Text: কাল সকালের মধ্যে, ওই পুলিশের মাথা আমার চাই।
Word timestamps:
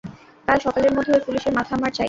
কাল 0.47 0.57
সকালের 0.59 0.93
মধ্যে, 0.93 1.11
ওই 1.13 1.21
পুলিশের 1.25 1.53
মাথা 1.53 1.73
আমার 1.75 1.91
চাই। 1.91 1.99